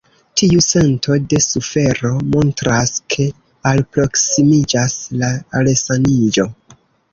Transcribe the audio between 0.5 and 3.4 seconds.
sento de sufero montras, ke